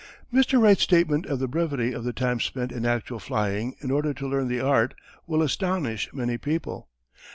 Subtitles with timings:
[0.33, 0.59] Mr.
[0.59, 4.27] Wright's statement of the brevity of the time spent in actual flying in order to
[4.27, 4.95] learn the art
[5.27, 6.89] will astonish many people.